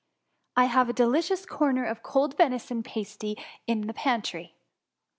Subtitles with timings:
[0.55, 4.55] I have a delicious corner of a cold venison pasty in my pantry.'